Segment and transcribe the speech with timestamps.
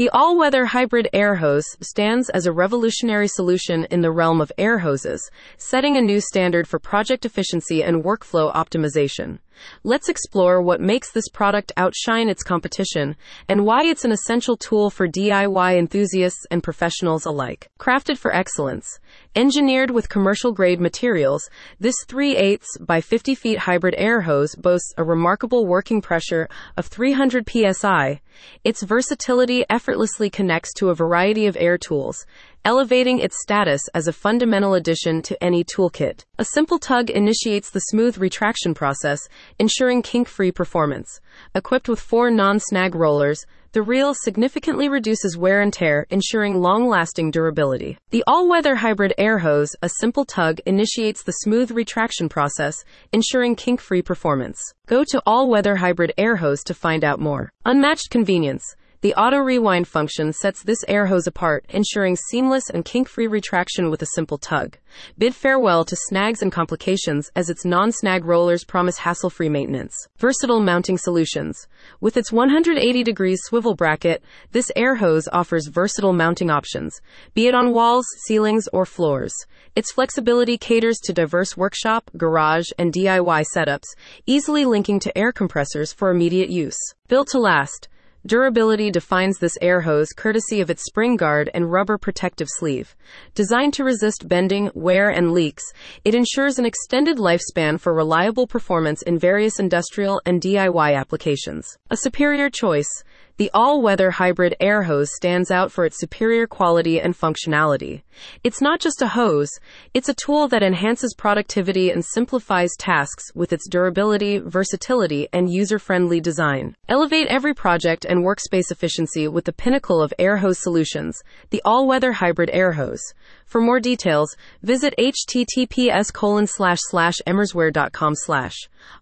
[0.00, 4.50] The all weather hybrid air hose stands as a revolutionary solution in the realm of
[4.56, 9.40] air hoses, setting a new standard for project efficiency and workflow optimization.
[9.84, 13.16] Let's explore what makes this product outshine its competition
[13.48, 17.68] and why it's an essential tool for DIY enthusiasts and professionals alike.
[17.78, 18.98] Crafted for excellence,
[19.34, 21.48] engineered with commercial grade materials,
[21.78, 26.86] this 3 8 by 50 feet hybrid air hose boasts a remarkable working pressure of
[26.86, 28.20] 300 psi.
[28.64, 32.24] Its versatility effortlessly connects to a variety of air tools,
[32.64, 36.24] elevating its status as a fundamental addition to any toolkit.
[36.38, 39.20] A simple tug initiates the smooth retraction process,
[39.58, 41.20] ensuring kink free performance.
[41.54, 46.88] Equipped with four non snag rollers, the reel significantly reduces wear and tear, ensuring long
[46.88, 47.98] lasting durability.
[48.10, 52.76] The all weather hybrid air hose, a simple tug, initiates the smooth retraction process,
[53.12, 54.60] ensuring kink free performance.
[54.86, 57.52] Go to all weather hybrid air hose to find out more.
[57.64, 58.64] Unmatched convenience.
[59.02, 63.88] The auto rewind function sets this air hose apart, ensuring seamless and kink free retraction
[63.88, 64.76] with a simple tug.
[65.16, 69.94] Bid farewell to snags and complications as its non snag rollers promise hassle free maintenance.
[70.18, 71.66] Versatile mounting solutions.
[72.02, 77.00] With its 180 degrees swivel bracket, this air hose offers versatile mounting options,
[77.32, 79.32] be it on walls, ceilings, or floors.
[79.74, 83.96] Its flexibility caters to diverse workshop, garage, and DIY setups,
[84.26, 86.76] easily linking to air compressors for immediate use.
[87.08, 87.88] Built to last.
[88.26, 92.94] Durability defines this air hose courtesy of its spring guard and rubber protective sleeve.
[93.34, 95.64] Designed to resist bending, wear, and leaks,
[96.04, 101.78] it ensures an extended lifespan for reliable performance in various industrial and DIY applications.
[101.90, 103.02] A superior choice.
[103.40, 108.02] The all weather hybrid air hose stands out for its superior quality and functionality.
[108.44, 109.48] It's not just a hose,
[109.94, 115.78] it's a tool that enhances productivity and simplifies tasks with its durability, versatility, and user
[115.78, 116.76] friendly design.
[116.86, 121.88] Elevate every project and workspace efficiency with the pinnacle of air hose solutions, the all
[121.88, 123.14] weather hybrid air hose.
[123.46, 126.80] For more details, visit https colon slash.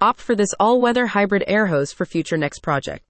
[0.00, 3.00] Opt for this all weather hybrid air hose for future next project.